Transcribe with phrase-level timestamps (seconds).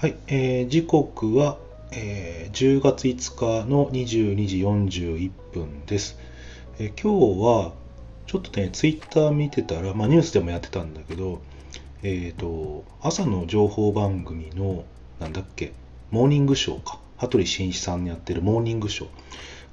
[0.00, 1.58] はい、えー時刻は、
[1.90, 6.16] えー10月5日の22時41分です。
[6.78, 7.72] えー今日は
[8.28, 11.40] ちょっとね、ツイッター見てたら、まあ、ニュースでもやってたんだけど、
[12.04, 14.84] えっ、と、朝の情報番組の、
[15.18, 15.72] なんだっけ、
[16.12, 19.08] モーニングショーか、羽鳥慎一さんにやってるモーニングショー、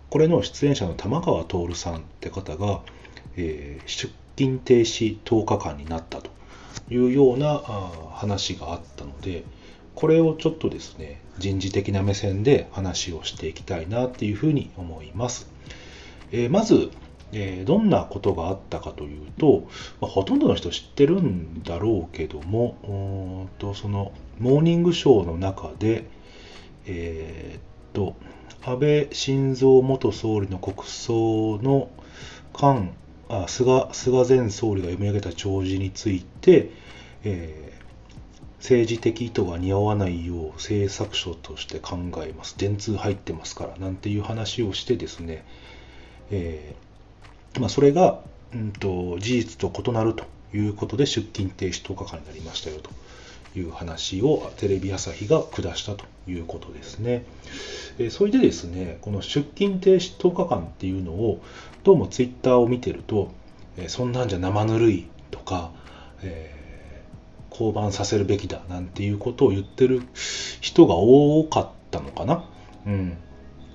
[0.10, 2.82] これの出演者の玉川徹さんって方が、
[3.38, 6.32] えー出勤停止10日間になったと
[6.90, 9.44] いうようなあ話があったので、
[9.96, 15.50] これをちょっとですね、人事的な目線で話をしていきたいなっていうふうに思います。
[16.32, 16.92] えーまず、
[17.32, 19.68] えーどんなことがあったかというと、
[20.02, 26.06] まあほとんどの人知ってるんだろうけども、とそのモーニングショーの中で、
[26.86, 27.62] えーっ
[27.94, 28.16] と、
[28.64, 31.90] 安倍晋三元総理の国葬の
[32.52, 32.94] 間、
[33.48, 36.70] 菅菅前総理が読み上げた弔辞について、
[37.24, 37.72] え
[38.66, 45.46] 政治的意図が似合わないよう政策書として考えます電通入ってますからなんていう話をしてですね、
[46.32, 48.22] えーまあ、それが、
[48.56, 52.90] うん、と事実と異なるということで出勤停止10日間になりましたよと
[53.58, 57.24] いう話をテレビ朝日が下したということですね。
[58.00, 61.42] えそれでですね、この出勤停止10日間っていうのを、
[61.86, 63.32] どうもツイッターを見てると、
[63.78, 65.72] えそんなんじゃ生ぬるいとか、
[66.22, 66.65] えー
[67.58, 70.04] 降板させるべきだなんていうことを言ってる
[70.62, 72.46] 人が多かったのかな。
[72.86, 73.18] うん。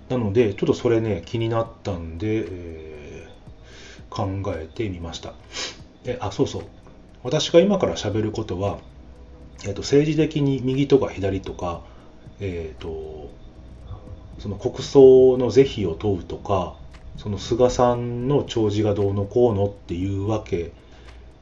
[0.08, 3.00] なので、ちょっとそれね、気になったんで、えー
[4.10, 5.32] 考えてみました。
[6.04, 6.62] であ、そうそう。
[7.22, 8.78] 私が今から喋ることは、
[9.64, 11.82] えっと政治的に右とか左とか、
[12.40, 13.30] えっと
[14.38, 16.74] その国葬の是非を問うとか
[17.18, 20.72] その菅さんの弔辞がどうのこうのっていうわけ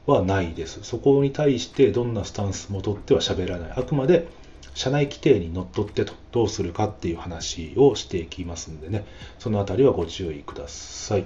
[0.09, 0.79] はないです。
[0.83, 3.71] そこに対してどんなスタンスも取っては喋らない。
[3.75, 4.27] あくまで
[4.73, 6.13] 社内規定にのっとってと。
[6.31, 9.05] どうするかっていう話をしていきますんでね。
[9.39, 11.25] そのあたりはご注意ください。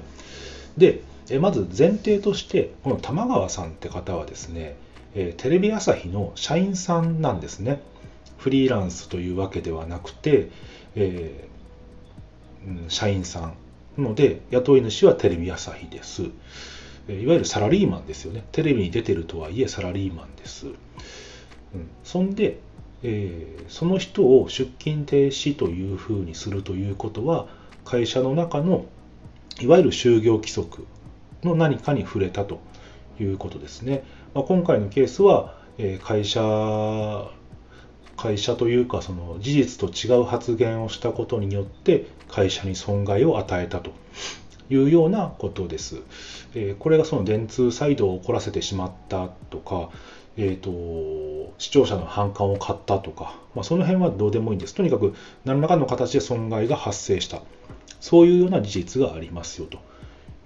[0.77, 4.75] でえまず前提としてこの玉川さんって方はですね
[5.15, 7.81] えテレビ朝日の社員さんなんですね。
[8.37, 10.49] フリーランスというわけではなくて、
[10.95, 11.53] えー
[12.87, 13.53] 社員さん
[13.97, 16.23] なので雇い主はテレビ朝日です。
[17.09, 18.45] いわゆるサラリーマンですよね。
[18.51, 20.75] テレビに出てるとはいえサラリーマンです、うん、
[22.03, 22.59] そんで、
[23.03, 27.47] えーその人を出勤停止というふうにするということは
[27.85, 28.85] 会社の中の
[29.61, 30.85] いわゆる就業規則
[31.43, 32.59] の何かに触れたと
[33.19, 34.03] いうことですね。
[34.33, 37.31] まあ、今回のケースは、えー会社
[38.15, 43.91] 会社というかその事実と違う発言をしたことによって会社に損害を与えたと。
[44.69, 46.01] いうようなことです。
[46.55, 49.89] えーこれがその電通サイドを怒らせてしまったとか、
[50.37, 54.73] えー、と視聴者の反感を買ったとか、まあ、その辺はどうでもいいんです。
[54.73, 55.13] とにかく
[55.45, 57.41] 何らかの形で損害が発生した。
[57.99, 59.79] そういうような事実がありますよと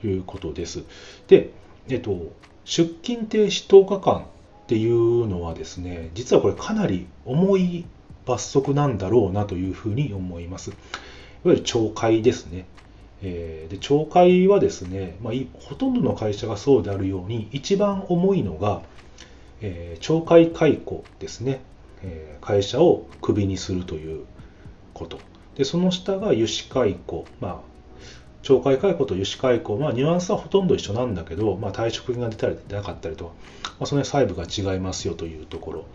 [0.08, 0.84] いうことです。
[1.28, 1.52] で、
[1.90, 2.32] えっと、
[2.66, 4.26] 出勤停止10日間っ
[4.68, 7.86] ていうのはですね、実はこれかなり重い
[8.26, 10.72] 罰則なんだろうなというふうに思います。
[10.72, 10.78] いわ
[11.46, 12.66] ゆる懲戒ですね。
[13.24, 18.82] えーで懲戒はですね、まあ、ほとんどの会社がそうであるように、一番重いのが、
[19.62, 21.62] えー懲戒解雇ですね、
[22.04, 24.26] えー会社をクビにするという
[24.94, 25.20] こと。
[25.56, 27.26] で、その下が油脂解雇。
[27.42, 27.58] まあ、
[28.44, 33.32] 懲戒解雇と油脂解雇、まあ、ニュアンスはほとんど一緒なんだけど、まあ、退職金が出たり出なかったりと、ま
[33.82, 35.86] あ、その細部が違いますよというところ。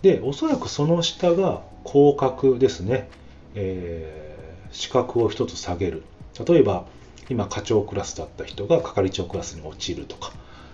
[0.00, 3.08] で、おそらくその下が降格ですね。
[3.54, 4.32] えー
[4.72, 6.02] 資格を一つ下げる。
[6.46, 6.86] 例えば、
[7.28, 10.32] 今、課長クラスだった人が係長クラスに落ちるとか、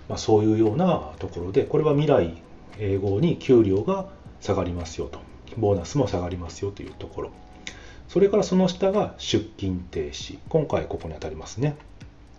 [0.09, 2.35] まあ、そういうようなところで、これは未来
[2.79, 4.09] 永劫に給料が
[4.41, 5.21] 下がりますよと、
[5.57, 7.31] ボーナスも下がりますよというところ。
[8.09, 10.39] それからその下が出勤停止。
[10.49, 11.77] 今回ここに当たりますね。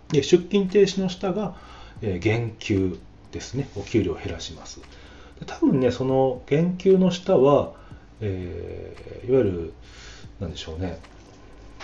[0.08, 1.56] で、出勤停止の下が、
[2.02, 2.98] えー減給
[3.30, 3.68] ですね。
[3.76, 4.80] お給料を減らします。
[5.46, 7.72] 多分ね、その減給の下は、
[8.20, 9.72] えーいわゆる、
[10.40, 10.98] なんでしょうね、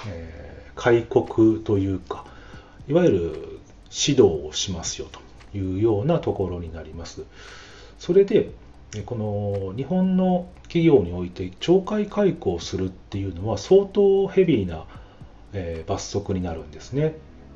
[0.08, 2.26] えー開国というか、
[2.86, 3.18] いわゆる
[3.90, 7.22] 指導をしますよというようなところになります。
[7.98, 8.50] それで、
[9.06, 14.84] この日本の企業において懲戒解雇をするっていうのは相当ヘビーな、
[15.54, 17.14] えー罰則になるんですね。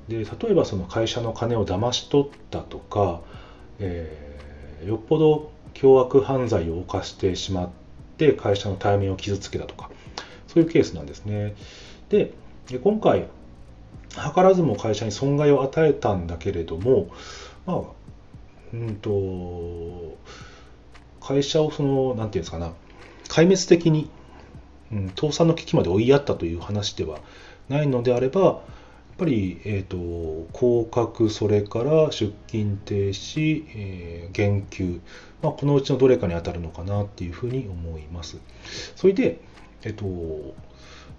[0.09, 3.21] で例えばその会社の金を騙し取ったとか、
[3.79, 7.71] えーよっぽど凶悪犯罪を犯してしまっ
[8.17, 9.91] て会社の対面を傷つけたとか
[10.49, 11.55] そういうケースなんですね。
[12.11, 12.35] で
[12.83, 13.29] 今回
[14.11, 17.09] 図らずも会社に損害を与えたんだけれども
[17.67, 17.81] まあ
[18.75, 20.17] うんと
[21.21, 22.73] 会社をそのなんていうんですかな
[23.29, 24.11] 壊滅的に
[24.93, 27.21] うん、倒産の危機まで追いやったという話では
[27.69, 28.59] ないのであれば、やっ
[29.19, 35.01] ぱり、えーと、降格、それから出勤停止、えー、減給、
[35.43, 38.39] まあ、このうちのどれかに当たるのかなっていうふうに思います。
[38.97, 39.41] それで、
[39.83, 40.55] えっ、ー、と、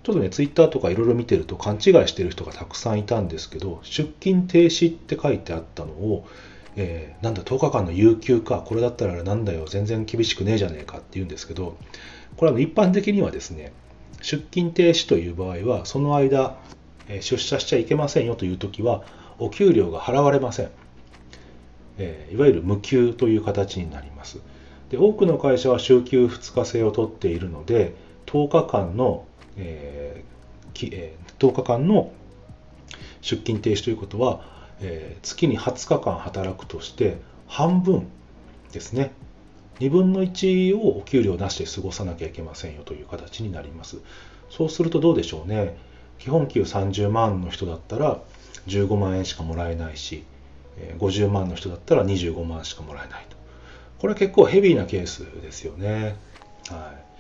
[0.03, 6.27] ちょっとね、ツイッターとかいろいろ見てると勘違いしてる人がたくさんいたんですけど、出勤停止って書いてあったのを、
[6.75, 11.77] えー、なんだ10日間の有給か、これだったらなんだよ、全然厳しくねえじゃねえかって言うんですけど、
[12.37, 13.73] これは一般的にはですね、
[14.21, 16.57] 出勤停止という場合は、その間、
[17.07, 19.03] え出社しちゃいけませんよという時は、
[19.37, 20.69] お給料が払われません。
[21.97, 24.39] えー、いわゆる無給という形になります。
[24.89, 27.95] で多くの会社は週休2日制を取っているので、
[28.25, 29.25] 10日間の、
[29.57, 32.11] えーえー、10日間の
[33.21, 34.41] 出勤停止ということは、
[34.81, 37.17] えー、月に20日間働くとして
[37.47, 38.07] 半分
[38.71, 39.11] ですね。
[39.79, 43.97] 2分の1をお給料なしで過ごさなきゃいけませんよという形になります。
[44.49, 45.75] そうするとどうでしょうね。
[46.19, 48.19] 基本給30万の人だったら
[48.67, 50.23] 15万円しかもらえないし
[50.99, 53.37] 50万の人だったら25万しかもらえないと。
[53.99, 56.15] これは結構ヘビーなケースですよね。
[56.69, 57.11] はい。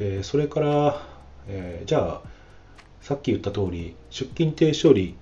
[0.00, 1.02] えー、それから、
[1.48, 2.28] えー、じゃあ
[3.00, 5.16] さっき言った通り出勤停止より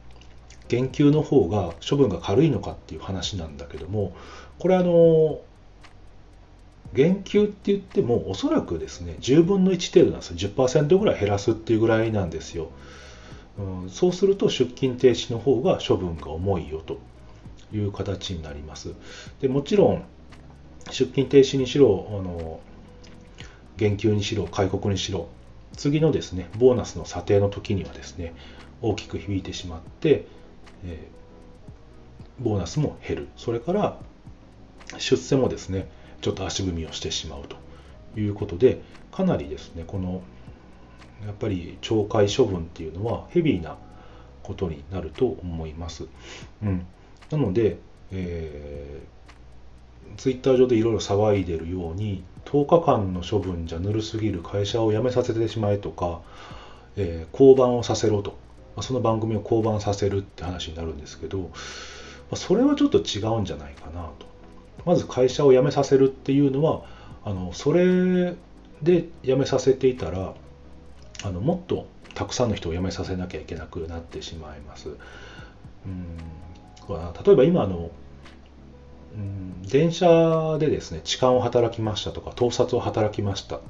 [0.69, 4.15] 減給の方が処分が軽いのかっていう話なんだけども
[4.59, 5.41] これあの
[6.93, 10.37] 減給って言ってもおそらくですね10分の1程度なんですよ。
[10.37, 12.71] 10%ぐらい減らすっていうぐらいなんですよ、
[13.59, 16.99] うん、そうすると出勤停止の方が処分が重いよと
[17.73, 18.95] いう形になります。
[19.41, 20.05] でもちろん
[20.87, 22.61] 出勤停止にしろあの
[23.77, 25.29] 減給にしろ開国にしろ
[25.77, 28.35] 次のですねボーナスの査定の時にはですね
[28.83, 30.27] 大きく響いてしまって、
[30.85, 33.99] えー、ボーナスも減るそれから
[34.99, 35.89] 出世もですね
[36.21, 37.57] ちょっと足踏みをしてしまうと
[38.19, 38.81] いうことで
[39.13, 40.23] かなりですねこの
[41.25, 43.77] やっぱり懲戒処分っていうのはヘビーな
[44.43, 46.07] ことになると思います。
[46.63, 46.87] うん、
[47.31, 47.79] なので、
[48.13, 49.16] えー、
[50.17, 56.21] ツイッター上でいろいろ騒いでるように10日間の処分じゃぬるすぎる会社を辞めさせてしまえとか、
[56.97, 58.33] えー、降板をさせろと、
[58.77, 61.47] まあ、その番組を降板させるって話になるんですけど、ま
[62.33, 64.27] あ、それはちょっと違うんじゃないかなと。
[64.85, 66.83] まず会社を辞めさせるっていうのは
[67.25, 68.37] あのそれ
[68.83, 70.35] で辞めさせていたら
[71.25, 74.91] あのもっとたくさんの人を辞めさせなきゃいけなくなってしまいます。
[75.87, 76.17] うん
[77.25, 77.91] 例えば今の
[79.77, 83.61] 電車でですね痴漢を働きましたとか盗撮を働きましたっ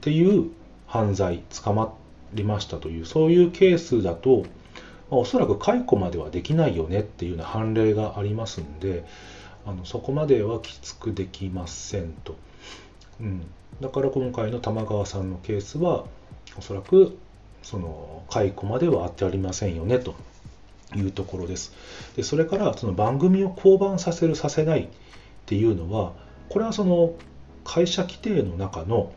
[0.00, 0.50] ていう
[0.86, 1.94] 犯罪捕ま
[2.32, 4.46] りましたというそういうケースだと、
[5.10, 9.04] ま、おそらく解雇まではできないよねっていうような判例がありますんで
[9.66, 12.36] あのそこまではきつくできませんと、
[13.20, 13.42] うん、
[13.82, 16.06] だから今回の玉川さんのケースは
[16.56, 17.18] おそらく
[17.62, 20.14] その解雇まではあってありませんよねと
[20.96, 21.74] いうところです。
[22.16, 24.88] でそれからその番組を降板させるさせない
[25.50, 26.12] っていうのは
[26.48, 27.14] これはその
[27.64, 29.10] 会社規定の中の、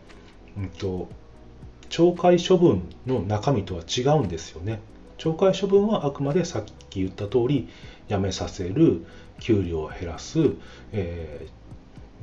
[0.57, 1.07] うんと、
[1.91, 4.80] 懲戒処分の中身とは違うんですよね。
[5.19, 7.69] 懲戒処分はあくまでさっき言った通り
[8.09, 9.06] 辞めさせる
[9.41, 10.39] 給料を減らす、
[10.91, 11.45] え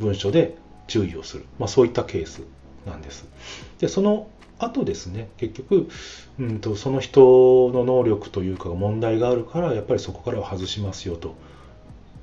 [0.00, 0.56] ー、文書で
[0.88, 2.42] 注意をする、まあ、そういったケース
[2.86, 3.28] なんです。
[3.78, 4.26] でその
[4.58, 5.88] あとですね結局、
[6.40, 11.36] うんと、その人の能力というか問題があるからやっぱりそこからは外しますよと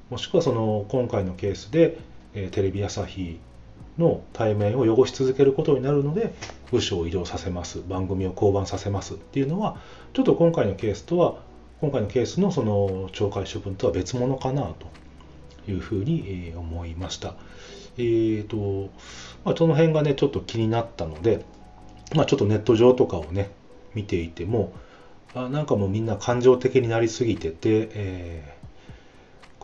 [0.09, 1.97] もしくはその今回のケースで、
[2.33, 3.39] え、テレビ朝日
[3.97, 6.33] の対面を汚し続けることになるので
[6.71, 9.77] 部署を移動させます番組を降板させますっていうのは
[10.13, 11.39] ちょっと今回のケースとは
[11.81, 14.87] 今回のケースのその懲戒処分とは別物かなと
[15.71, 17.33] いうふうに思いました。
[17.97, 18.91] えーと
[19.43, 21.43] まあ、その辺がねちょっと気になったので
[22.15, 23.49] まあ、ちょっとネット上とかをね
[23.93, 24.73] 見ていても
[25.33, 28.56] あなんかもうみんな感情的になりすぎてて、え、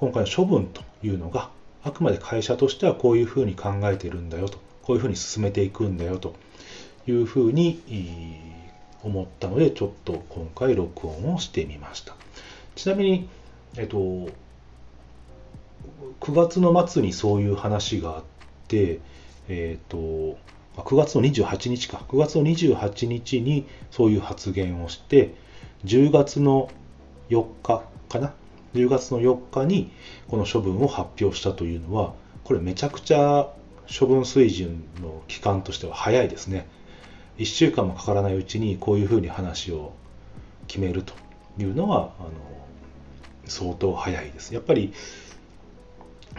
[0.03, 1.49] 今回の処分というのが
[1.81, 6.35] あくまで会社としてはこういうふうに考えているんだよとこういうふうに進めていくんだよと
[7.07, 7.81] いうふうに
[9.01, 12.17] 思ったのでちょっと今回録音をしてみました。
[12.75, 13.29] ちなみに、
[13.77, 13.97] えっと、
[16.19, 18.23] 9月の末にそういう話があっ
[18.67, 18.99] て
[19.47, 25.33] えっと9月の28日か、9月の28日にそういう発言をして、
[25.85, 26.69] 10月の
[27.29, 28.33] 4日かな、
[28.73, 29.91] 10月の4日に
[30.27, 32.13] この処分を発表したというのは、
[32.43, 33.49] これめちゃくちゃ
[33.87, 36.67] 処分水準の期間としては早いですね。
[37.37, 39.93] 1週間もかからないうちにこういうふうに話を
[40.67, 41.13] 決めると
[41.57, 42.29] いうのは、あの
[43.45, 44.53] 相当早いです。
[44.53, 44.93] やっぱり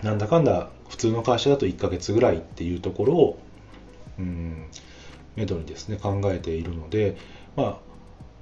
[0.03, 3.39] なんだかんだ普通の会社だと1ヶ月ぐらいっていうところを
[4.19, 4.67] うん
[5.37, 7.17] めどにですね考えているので、
[7.57, 7.79] まあ、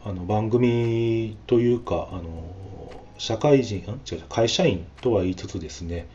[0.04, 2.22] あの番組というかあの
[3.18, 6.06] 社会人あ違う会社員とは言いつつですねやっ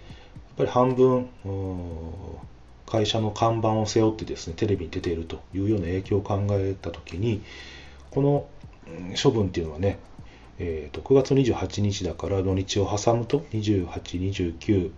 [0.58, 1.30] ぱり半分
[2.86, 7.42] 会社の看板を背負ってですねテレビに出ているというような影響を考えた時に
[8.12, 8.48] この
[9.22, 10.00] 処分っていうのはね、
[10.60, 14.92] えー、と9月28日だから土日を挟むと28、29、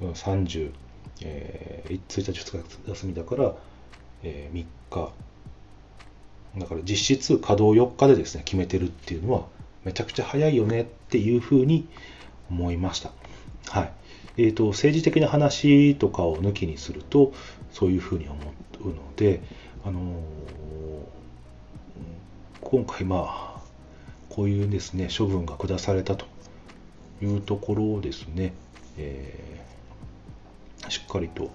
[0.00, 0.72] 30、
[1.22, 3.54] えー、1日2日休みだから、
[4.22, 5.12] えー、3日
[6.58, 9.46] だから実質稼働4日でですね決めてるっていうのは
[9.84, 11.86] めちゃくちゃ早いよねっていうふうに
[12.50, 13.10] 思いました。
[13.68, 13.92] はい
[14.38, 17.32] えーと、政治的な話とかを抜きにすると
[17.72, 18.36] そういうふうに思
[18.84, 19.42] うので、
[19.84, 20.14] あのー、
[22.60, 23.60] 今回まあ
[24.28, 26.26] こういうですね処分が下されたと
[27.20, 28.52] いうところをですね、
[28.96, 31.50] えー、しっかりと、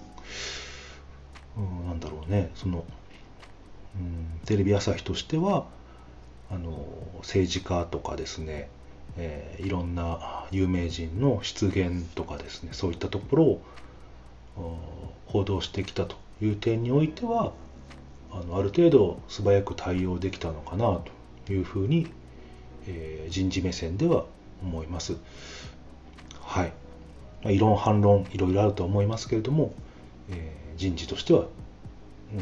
[1.56, 2.84] うん、なんだろうねその、
[4.46, 5.66] テレビ朝日としては
[6.50, 6.86] あの
[7.18, 8.68] 政治家とかですね、
[9.16, 13.62] えー、いろんな有名人の出現とかですねそういったところを
[15.26, 17.52] 報道してきたという点においては
[18.30, 21.00] あのある程度素早く対応できたのかな
[21.44, 22.08] というふうに、
[22.86, 24.24] えー、人事目線では
[24.62, 25.16] 思います。
[26.40, 26.72] はい。
[27.42, 29.72] まあ、異論反論いろいろあると思いますけれども、
[30.30, 31.46] えー、人事としては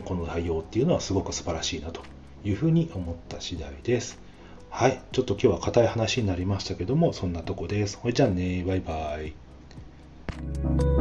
[0.04, 2.02] この対応っていうのはすごく素晴らしいなと
[2.44, 4.18] いうふうに思った次第です。
[4.70, 5.02] はい。
[5.12, 7.98] ちょっと今日は硬い話になりましたけども、そんなとこです。
[7.98, 10.91] ほいじゃあね、バイバイ。